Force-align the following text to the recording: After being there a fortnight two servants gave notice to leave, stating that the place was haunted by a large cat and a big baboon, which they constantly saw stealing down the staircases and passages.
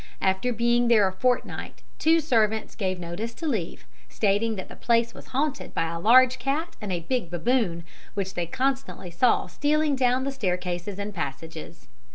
After 0.23 0.51
being 0.51 0.87
there 0.87 1.07
a 1.07 1.11
fortnight 1.13 1.83
two 1.99 2.19
servants 2.21 2.73
gave 2.73 2.99
notice 2.99 3.35
to 3.35 3.47
leave, 3.47 3.85
stating 4.09 4.55
that 4.55 4.67
the 4.67 4.75
place 4.75 5.13
was 5.13 5.27
haunted 5.27 5.75
by 5.75 5.91
a 5.91 5.99
large 5.99 6.39
cat 6.39 6.75
and 6.81 6.91
a 6.91 7.01
big 7.01 7.29
baboon, 7.29 7.83
which 8.15 8.33
they 8.33 8.47
constantly 8.47 9.11
saw 9.11 9.45
stealing 9.45 9.95
down 9.95 10.23
the 10.23 10.31
staircases 10.31 10.97
and 10.97 11.13
passages. 11.13 11.87